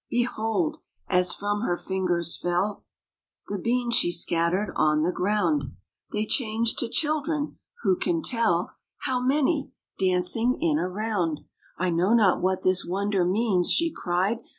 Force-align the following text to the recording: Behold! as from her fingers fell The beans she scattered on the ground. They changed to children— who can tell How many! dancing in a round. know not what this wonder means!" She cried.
Behold! 0.09 0.77
as 1.07 1.31
from 1.31 1.61
her 1.61 1.77
fingers 1.77 2.35
fell 2.35 2.83
The 3.49 3.59
beans 3.59 3.93
she 3.93 4.11
scattered 4.11 4.71
on 4.75 5.03
the 5.03 5.11
ground. 5.11 5.73
They 6.11 6.25
changed 6.25 6.79
to 6.79 6.87
children— 6.89 7.59
who 7.83 7.95
can 7.97 8.23
tell 8.23 8.71
How 9.01 9.19
many! 9.19 9.73
dancing 9.99 10.57
in 10.59 10.79
a 10.79 10.87
round. 10.89 11.41
know 11.79 12.15
not 12.15 12.41
what 12.41 12.63
this 12.63 12.83
wonder 12.83 13.23
means!" 13.23 13.69
She 13.69 13.91
cried. 13.95 14.39